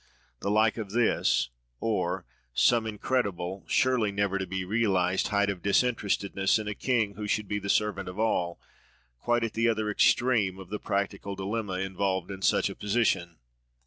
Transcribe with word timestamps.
The 0.39 0.49
like 0.49 0.77
of 0.77 0.89
this: 0.89 1.51
or, 1.79 2.25
some 2.55 2.87
incredible, 2.87 3.63
surely 3.67 4.11
never 4.11 4.39
to 4.39 4.47
be 4.47 4.65
realised, 4.65 5.27
height 5.27 5.47
of 5.51 5.61
disinterestedness, 5.61 6.57
in 6.57 6.67
a 6.67 6.73
king 6.73 7.13
who 7.13 7.27
should 7.27 7.47
be 7.47 7.59
the 7.59 7.69
servant 7.69 8.09
of 8.09 8.17
all, 8.17 8.59
quite 9.19 9.43
at 9.43 9.53
the 9.53 9.69
other 9.69 9.91
extreme 9.91 10.57
of 10.57 10.69
the 10.71 10.79
practical 10.79 11.35
dilemma 11.35 11.73
involved 11.77 12.31
in 12.31 12.41
such 12.41 12.67
a 12.67 12.75
position. 12.75 13.37